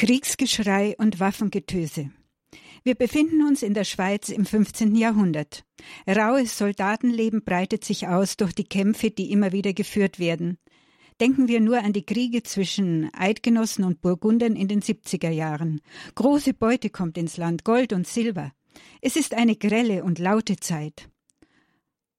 [0.00, 2.10] Kriegsgeschrei und Waffengetöse.
[2.84, 4.94] Wir befinden uns in der Schweiz im 15.
[4.94, 5.62] Jahrhundert.
[6.08, 10.56] Rauhes Soldatenleben breitet sich aus durch die Kämpfe, die immer wieder geführt werden.
[11.20, 15.82] Denken wir nur an die Kriege zwischen Eidgenossen und Burgundern in den 70er Jahren.
[16.14, 18.52] Große Beute kommt ins Land, Gold und Silber.
[19.02, 21.09] Es ist eine grelle und laute Zeit.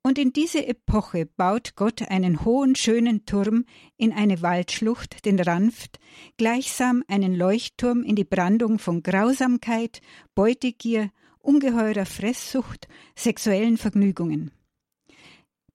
[0.04, 3.65] Und in diese Epoche baut Gott einen hohen, schönen Turm
[3.97, 6.00] in eine Waldschlucht, den Ranft,
[6.38, 10.01] gleichsam einen Leuchtturm in die Brandung von Grausamkeit,
[10.33, 14.51] Beutegier, ungeheurer Fresssucht, sexuellen Vergnügungen.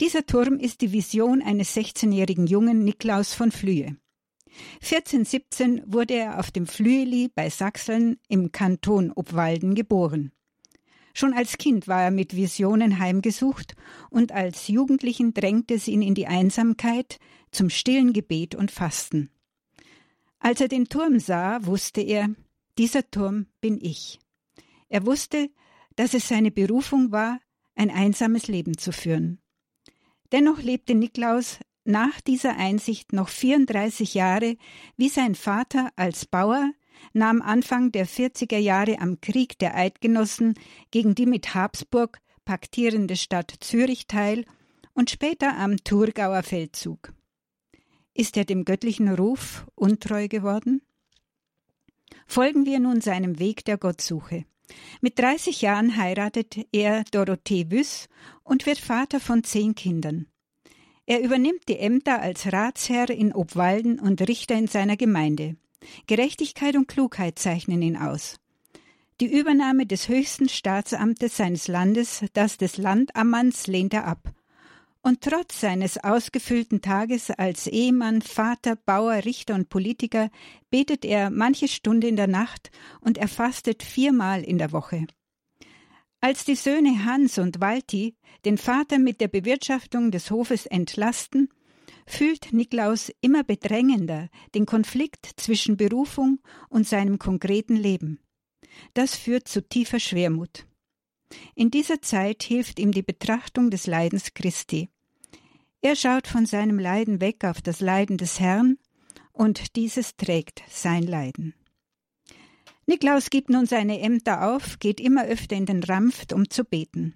[0.01, 3.97] Dieser Turm ist die Vision eines 16-jährigen Jungen Niklaus von Flühe.
[4.83, 10.33] 1417 wurde er auf dem Flüeli bei Sachseln im Kanton Obwalden geboren.
[11.19, 13.75] Schon als Kind war er mit Visionen heimgesucht
[14.11, 17.19] und als Jugendlichen drängte es ihn in die Einsamkeit
[17.51, 19.31] zum stillen Gebet und Fasten.
[20.41, 22.29] Als er den Turm sah, wusste er,
[22.77, 24.19] dieser Turm bin ich.
[24.91, 25.49] Er wusste,
[25.95, 27.41] dass es seine Berufung war,
[27.75, 29.41] ein einsames Leben zu führen.
[30.33, 34.59] Dennoch lebte Niklaus nach dieser Einsicht noch 34 Jahre
[34.99, 36.73] wie sein Vater als Bauer,
[37.13, 40.55] nahm Anfang der 40er Jahre am Krieg der Eidgenossen
[40.91, 44.45] gegen die mit Habsburg paktierende Stadt Zürich teil
[44.95, 47.13] und später am Thurgauer Feldzug.
[48.15, 50.81] Ist er dem göttlichen Ruf untreu geworden?
[52.27, 54.45] Folgen wir nun seinem Weg der Gottsuche.
[55.01, 58.09] Mit 30 Jahren heiratet er Dorothee Wüss
[58.43, 60.27] und wird Vater von zehn Kindern.
[61.05, 65.57] Er übernimmt die Ämter als Ratsherr in Obwalden und Richter in seiner Gemeinde.
[66.07, 68.39] Gerechtigkeit und Klugheit zeichnen ihn aus.
[69.21, 74.33] Die Übernahme des höchsten Staatsamtes seines Landes, das des Landammanns, lehnt er ab.
[75.01, 80.31] Und trotz seines ausgefüllten Tages als Ehemann, Vater, Bauer, Richter und Politiker
[80.69, 82.71] betet er manche Stunde in der Nacht
[83.01, 85.07] und er fastet viermal in der Woche.
[86.21, 91.49] Als die Söhne Hans und Walti den Vater mit der Bewirtschaftung des Hofes entlasten,
[92.07, 98.21] fühlt Niklaus immer bedrängender den Konflikt zwischen Berufung und seinem konkreten Leben.
[98.95, 100.67] Das führt zu tiefer Schwermut.
[101.55, 104.89] In dieser Zeit hilft ihm die Betrachtung des Leidens Christi.
[105.81, 108.79] Er schaut von seinem Leiden weg auf das Leiden des Herrn,
[109.33, 111.55] und dieses trägt sein Leiden.
[112.87, 117.15] Niklaus gibt nun seine Ämter auf, geht immer öfter in den Rampft, um zu beten.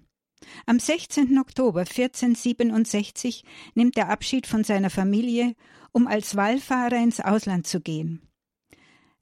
[0.65, 1.37] Am 16.
[1.39, 3.43] Oktober 1467
[3.75, 5.55] nimmt er Abschied von seiner Familie,
[5.91, 8.21] um als Wallfahrer ins Ausland zu gehen.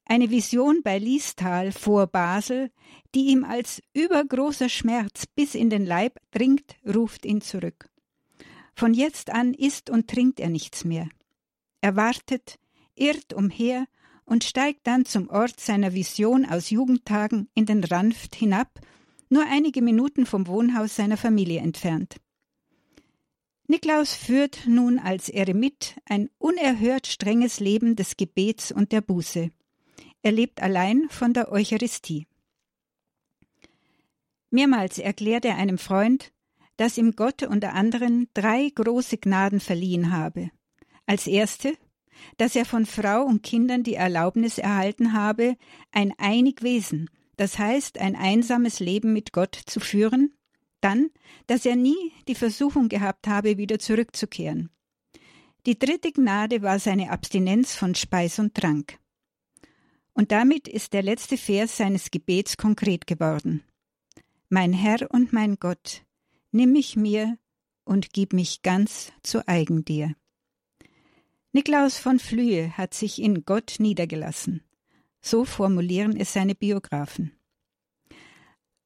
[0.04, 2.70] Eine Vision bei Liestal vor Basel,
[3.14, 7.88] die ihm als übergroßer Schmerz bis in den Leib dringt, ruft ihn zurück.
[8.74, 11.08] Von jetzt an isst und trinkt er nichts mehr.
[11.80, 12.58] Er wartet,
[12.96, 13.86] irrt umher
[14.24, 18.80] und steigt dann zum Ort seiner Vision aus Jugendtagen in den Ranft hinab
[19.30, 22.16] nur einige Minuten vom Wohnhaus seiner Familie entfernt.
[23.68, 29.50] Niklaus führt nun als Eremit ein unerhört strenges Leben des Gebets und der Buße.
[30.22, 32.26] Er lebt allein von der Eucharistie.
[34.50, 36.32] Mehrmals erklärt er einem Freund,
[36.76, 40.50] dass ihm Gott unter anderem drei große Gnaden verliehen habe.
[41.06, 41.74] Als erste,
[42.38, 45.56] dass er von Frau und Kindern die Erlaubnis erhalten habe,
[45.92, 47.08] ein einig Wesen,
[47.40, 50.36] das heißt ein einsames Leben mit Gott zu führen,
[50.82, 51.08] dann,
[51.46, 54.68] dass er nie die Versuchung gehabt habe, wieder zurückzukehren.
[55.64, 58.98] Die dritte Gnade war seine Abstinenz von Speis und Trank.
[60.12, 63.64] Und damit ist der letzte Vers seines Gebets konkret geworden.
[64.50, 66.02] Mein Herr und mein Gott,
[66.52, 67.38] nimm mich mir
[67.84, 70.14] und gib mich ganz zu eigen dir.
[71.52, 74.62] Niklaus von Flühe hat sich in Gott niedergelassen.
[75.20, 77.32] So formulieren es seine Biografen.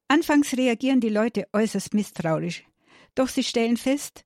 [0.08, 2.64] Anfangs reagieren die Leute äußerst misstrauisch,
[3.14, 4.24] doch sie stellen fest,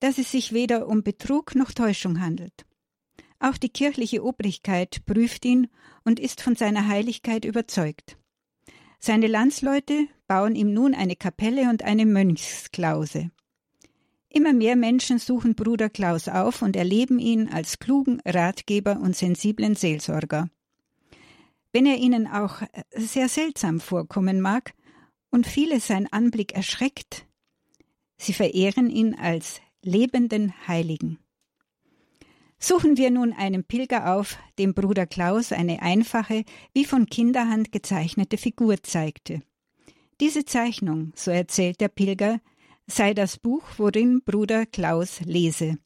[0.00, 2.66] dass es sich weder um Betrug noch Täuschung handelt.
[3.38, 5.68] Auch die kirchliche Obrigkeit prüft ihn
[6.04, 8.16] und ist von seiner Heiligkeit überzeugt.
[8.98, 13.30] Seine Landsleute bauen ihm nun eine Kapelle und eine Mönchsklause.
[14.28, 19.74] Immer mehr Menschen suchen Bruder Klaus auf und erleben ihn als klugen Ratgeber und sensiblen
[19.74, 20.48] Seelsorger.
[21.72, 24.74] Wenn er ihnen auch äh, sehr seltsam vorkommen mag
[25.30, 27.26] und viele sein Anblick erschreckt,
[28.18, 31.18] sie verehren ihn als lebenden Heiligen.
[32.58, 38.36] Suchen wir nun einen Pilger auf, dem Bruder Klaus eine einfache, wie von Kinderhand gezeichnete
[38.36, 39.42] Figur zeigte.
[40.20, 42.40] Diese Zeichnung, so erzählt der Pilger,
[42.86, 45.78] sei das Buch, worin Bruder Klaus lese.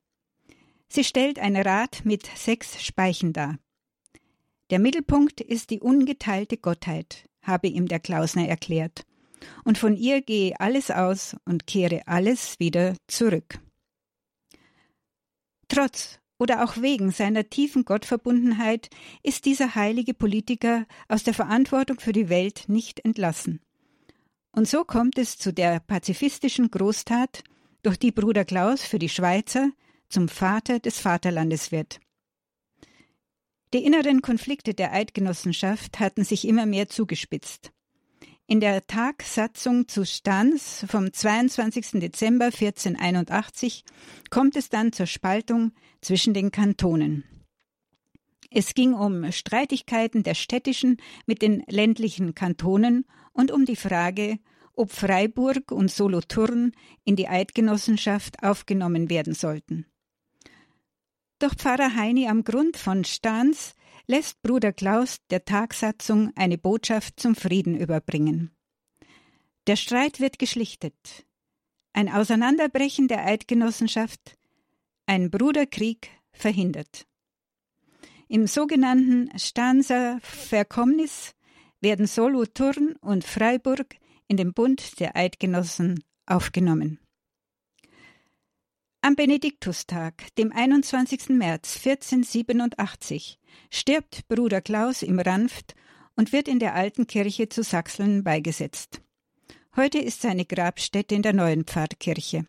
[0.89, 3.59] Sie stellt ein Rad mit sechs Speichen dar.
[4.71, 9.07] Der Mittelpunkt ist die ungeteilte Gottheit, habe ihm der Klausner erklärt.
[9.65, 13.61] Und von ihr gehe alles aus und kehre alles wieder zurück.
[15.69, 18.91] Trotz oder auch wegen seiner tiefen Gottverbundenheit
[19.23, 23.61] ist dieser heilige Politiker aus der Verantwortung für die Welt nicht entlassen.
[24.53, 27.43] Und so kommt es zu der pazifistischen Großtat,
[27.83, 29.71] durch die Bruder Klaus für die Schweizer
[30.09, 32.01] zum Vater des Vaterlandes wird.
[33.75, 37.73] Die inneren Konflikte der Eidgenossenschaft hatten sich immer mehr zugespitzt.
[38.47, 42.01] In der Tagsatzung zu Stans vom 22.
[42.01, 43.83] Dezember 1481
[44.31, 47.25] kommt es dann zur Spaltung zwischen den Kantonen.
[48.51, 54.39] Es ging um Streitigkeiten der städtischen mit den ländlichen Kantonen und um die Frage,
[54.75, 56.71] ob Freiburg und Solothurn
[57.05, 59.87] in die Eidgenossenschaft aufgenommen werden sollten.
[61.39, 63.75] Doch Pfarrer Heini am Grund von Stans
[64.07, 68.57] lässt Bruder Klaus der Tagsatzung eine Botschaft zum Frieden überbringen.
[69.67, 71.27] Der Streit wird geschlichtet.
[71.93, 74.39] Ein Auseinanderbrechen der Eidgenossenschaft,
[75.07, 77.07] ein Bruderkrieg verhindert.
[78.29, 81.35] Im sogenannten Stanser Verkommnis
[81.81, 83.97] werden Solothurn und Freiburg
[84.27, 86.99] in den Bund der Eidgenossen aufgenommen.
[89.07, 91.29] Am Benediktustag, dem 21.
[91.29, 93.39] März 1487,
[93.71, 95.77] stirbt Bruder Klaus im Ranft
[96.17, 99.01] und wird in der alten Kirche zu Sachseln beigesetzt.
[99.77, 102.49] Heute ist seine Grabstätte in der neuen Pfarrkirche.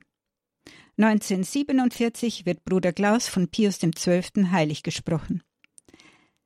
[0.98, 4.50] 1947 wird Bruder Klaus von Pius XII.
[4.50, 5.44] heilig gesprochen.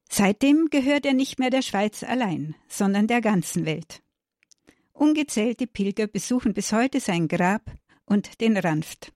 [0.09, 4.03] Seitdem gehört er nicht mehr der Schweiz allein, sondern der ganzen Welt.
[4.91, 7.63] Ungezählte Pilger besuchen bis heute sein Grab
[8.03, 9.13] und den Ranft.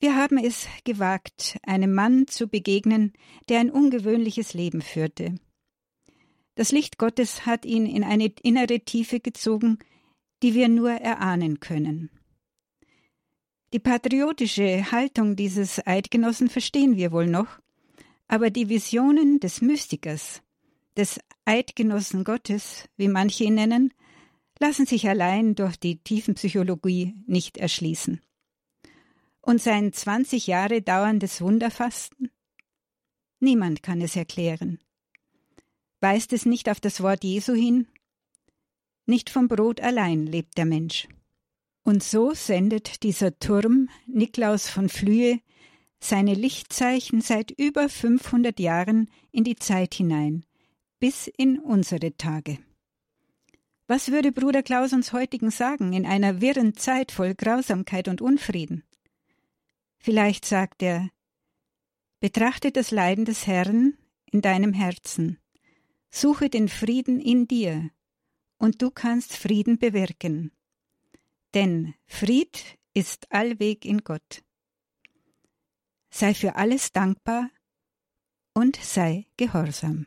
[0.00, 3.12] Wir haben es gewagt, einem Mann zu begegnen,
[3.50, 5.34] der ein ungewöhnliches Leben führte.
[6.54, 9.78] Das Licht Gottes hat ihn in eine innere Tiefe gezogen,
[10.42, 12.08] die wir nur erahnen können.
[13.74, 17.60] Die patriotische Haltung dieses Eidgenossen verstehen wir wohl noch,
[18.26, 20.42] aber die Visionen des Mystikers,
[20.96, 23.92] des Eidgenossen Gottes, wie manche ihn nennen,
[24.58, 28.22] lassen sich allein durch die Tiefenpsychologie nicht erschließen.
[29.42, 32.30] Und sein 20 Jahre dauerndes Wunderfasten?
[33.40, 34.78] Niemand kann es erklären.
[36.00, 37.86] Weist es nicht auf das Wort Jesu hin?
[39.06, 41.08] Nicht vom Brot allein lebt der Mensch.
[41.82, 45.40] Und so sendet dieser Turm, Niklaus von Flühe,
[45.98, 50.44] seine Lichtzeichen seit über 500 Jahren in die Zeit hinein,
[50.98, 52.58] bis in unsere Tage.
[53.86, 58.84] Was würde Bruder Klaus uns heutigen sagen in einer wirren Zeit voll Grausamkeit und Unfrieden?
[60.00, 61.10] Vielleicht sagt er,
[62.20, 63.96] Betrachte das Leiden des Herrn
[64.30, 65.38] in deinem Herzen,
[66.10, 67.90] suche den Frieden in dir,
[68.58, 70.52] und du kannst Frieden bewirken.
[71.54, 74.42] Denn Fried ist allweg in Gott.
[76.10, 77.50] Sei für alles dankbar
[78.52, 80.06] und sei gehorsam.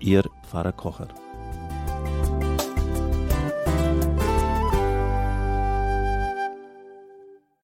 [0.00, 1.08] Ihr Pfarrer Kocher.